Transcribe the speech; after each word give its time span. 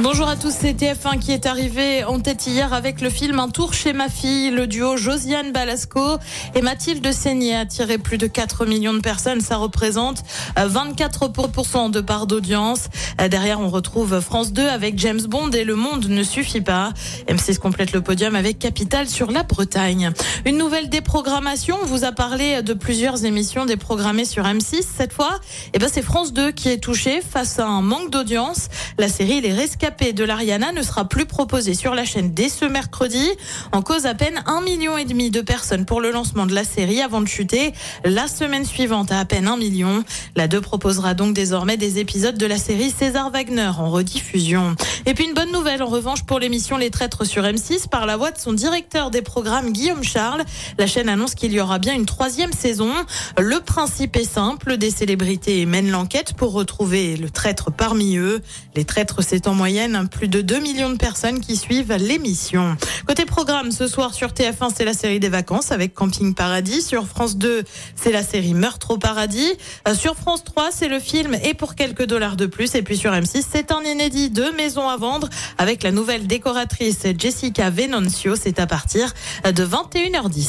Bonjour 0.00 0.28
à 0.28 0.34
tous, 0.34 0.52
c'est 0.52 0.72
TF1 0.72 1.20
qui 1.20 1.30
est 1.30 1.46
arrivé 1.46 2.02
en 2.02 2.18
tête 2.18 2.48
hier 2.48 2.72
avec 2.72 3.00
le 3.00 3.08
film 3.10 3.38
Un 3.38 3.48
tour 3.48 3.72
chez 3.74 3.92
ma 3.92 4.08
fille. 4.08 4.50
Le 4.50 4.66
duo 4.66 4.96
Josiane 4.96 5.52
Balasco 5.52 6.18
et 6.56 6.62
Mathilde 6.62 7.12
Seigné 7.12 7.54
a 7.54 7.60
attiré 7.60 7.96
plus 7.98 8.18
de 8.18 8.26
4 8.26 8.66
millions 8.66 8.92
de 8.92 8.98
personnes. 8.98 9.40
Ça 9.40 9.56
représente 9.56 10.24
euh, 10.58 10.68
24% 10.68 11.92
de 11.92 12.00
part 12.00 12.26
d'audience. 12.26 12.88
Euh, 13.20 13.28
Derrière, 13.28 13.60
on 13.60 13.68
retrouve 13.68 14.20
France 14.20 14.52
2 14.52 14.66
avec 14.66 14.98
James 14.98 15.22
Bond 15.22 15.50
et 15.50 15.62
Le 15.62 15.76
Monde 15.76 16.06
ne 16.06 16.24
suffit 16.24 16.60
pas. 16.60 16.92
M6 17.28 17.58
complète 17.58 17.92
le 17.92 18.00
podium 18.00 18.34
avec 18.34 18.58
Capital 18.58 19.08
sur 19.08 19.30
la 19.30 19.44
Bretagne. 19.44 20.10
Une 20.44 20.58
nouvelle 20.58 20.88
déprogrammation. 20.88 21.76
On 21.80 21.86
vous 21.86 22.02
a 22.02 22.10
parlé 22.10 22.62
de 22.62 22.74
plusieurs 22.74 23.24
émissions 23.24 23.64
déprogrammées 23.64 24.24
sur 24.24 24.42
M6. 24.42 24.82
Cette 24.96 25.12
fois, 25.12 25.38
eh 25.72 25.78
ben, 25.78 25.88
c'est 25.90 26.02
France 26.02 26.32
2 26.32 26.50
qui 26.50 26.68
est 26.68 26.78
touché 26.78 27.20
face 27.20 27.60
à 27.60 27.66
un 27.68 27.80
manque 27.80 28.10
d'audience. 28.10 28.68
La 28.96 29.08
série 29.08 29.40
Les 29.40 29.52
Rescapés 29.52 30.12
de 30.12 30.22
l'Ariana 30.22 30.70
ne 30.70 30.82
sera 30.82 31.08
plus 31.08 31.26
proposée 31.26 31.74
sur 31.74 31.96
la 31.96 32.04
chaîne 32.04 32.32
dès 32.32 32.48
ce 32.48 32.64
mercredi. 32.64 33.28
En 33.72 33.82
cause 33.82 34.06
à 34.06 34.14
peine 34.14 34.40
un 34.46 34.60
million 34.60 34.96
et 34.96 35.04
demi 35.04 35.30
de 35.30 35.40
personnes 35.40 35.84
pour 35.84 36.00
le 36.00 36.12
lancement 36.12 36.46
de 36.46 36.54
la 36.54 36.62
série 36.62 37.00
avant 37.00 37.20
de 37.20 37.26
chuter 37.26 37.72
la 38.04 38.28
semaine 38.28 38.64
suivante 38.64 39.10
à 39.10 39.18
à 39.18 39.24
peine 39.24 39.48
un 39.48 39.56
million. 39.56 40.04
La 40.36 40.48
2 40.48 40.60
proposera 40.60 41.14
donc 41.14 41.34
désormais 41.34 41.76
des 41.76 41.98
épisodes 41.98 42.36
de 42.36 42.46
la 42.46 42.58
série 42.58 42.90
César 42.90 43.30
Wagner 43.30 43.70
en 43.78 43.90
rediffusion. 43.90 44.76
Et 45.06 45.14
puis 45.14 45.24
une 45.24 45.34
bonne 45.34 45.50
nouvelle 45.50 45.82
en 45.82 45.86
revanche 45.86 46.22
pour 46.24 46.38
l'émission 46.38 46.76
Les 46.76 46.90
Traîtres 46.90 47.24
sur 47.24 47.42
M6 47.42 47.88
par 47.88 48.06
la 48.06 48.16
voix 48.16 48.30
de 48.30 48.38
son 48.38 48.52
directeur 48.52 49.10
des 49.10 49.22
programmes 49.22 49.72
Guillaume 49.72 50.04
Charles. 50.04 50.44
La 50.78 50.86
chaîne 50.86 51.08
annonce 51.08 51.34
qu'il 51.34 51.52
y 51.52 51.60
aura 51.60 51.78
bien 51.78 51.94
une 51.94 52.06
troisième 52.06 52.52
saison. 52.52 52.92
Le 53.38 53.58
principe 53.60 54.16
est 54.16 54.24
simple, 54.24 54.76
des 54.76 54.90
célébrités 54.90 55.66
mènent 55.66 55.90
l'enquête 55.90 56.34
pour 56.34 56.52
retrouver 56.52 57.16
le 57.16 57.30
traître 57.30 57.72
parmi 57.72 58.18
eux. 58.18 58.40
Traîtres, 58.84 59.22
c'est 59.22 59.46
en 59.46 59.54
moyenne 59.54 60.08
plus 60.08 60.28
de 60.28 60.40
2 60.40 60.60
millions 60.60 60.90
de 60.90 60.96
personnes 60.96 61.40
qui 61.40 61.56
suivent 61.56 61.92
l'émission. 61.92 62.76
Côté 63.06 63.24
programme, 63.24 63.72
ce 63.72 63.86
soir 63.86 64.14
sur 64.14 64.28
TF1, 64.28 64.70
c'est 64.74 64.84
la 64.84 64.94
série 64.94 65.20
des 65.20 65.28
vacances 65.28 65.72
avec 65.72 65.94
Camping 65.94 66.34
Paradis. 66.34 66.82
Sur 66.82 67.06
France 67.06 67.36
2, 67.36 67.64
c'est 67.96 68.12
la 68.12 68.22
série 68.22 68.54
Meurtre 68.54 68.92
au 68.92 68.98
paradis. 68.98 69.52
Euh, 69.88 69.94
Sur 69.94 70.16
France 70.16 70.44
3, 70.44 70.70
c'est 70.72 70.88
le 70.88 71.00
film 71.00 71.36
Et 71.42 71.54
pour 71.54 71.74
quelques 71.74 72.06
dollars 72.06 72.36
de 72.36 72.46
plus. 72.46 72.74
Et 72.74 72.82
puis 72.82 72.96
sur 72.96 73.12
M6, 73.12 73.44
c'est 73.50 73.72
un 73.72 73.82
inédit 73.82 74.30
de 74.30 74.44
Maisons 74.56 74.88
à 74.88 74.96
vendre 74.96 75.28
avec 75.58 75.82
la 75.82 75.90
nouvelle 75.90 76.26
décoratrice 76.26 77.06
Jessica 77.18 77.70
Venancio. 77.70 78.36
C'est 78.36 78.58
à 78.58 78.66
partir 78.66 79.12
de 79.44 79.64
21h10. 79.64 80.48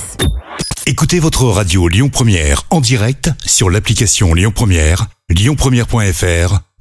Écoutez 0.88 1.20
votre 1.20 1.46
radio 1.46 1.88
Lyon 1.88 2.10
Première 2.10 2.64
en 2.70 2.80
direct 2.80 3.32
sur 3.46 3.72
l'application 3.72 4.34
Lyon 4.36 4.52
Première, 4.54 5.08
lyonpremière.fr 5.30 6.60